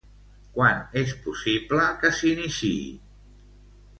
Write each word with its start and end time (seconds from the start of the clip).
Quan 0.53 0.79
és 1.01 1.11
possible 1.25 1.85
que 2.03 2.11
s'iniciï? 2.21 2.83